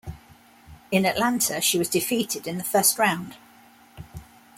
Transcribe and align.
In 0.89 1.05
Atlanta, 1.05 1.61
she 1.61 1.77
was 1.77 1.87
defeated 1.87 2.47
in 2.47 2.57
the 2.57 2.63
first 2.63 2.97
round. 2.97 3.35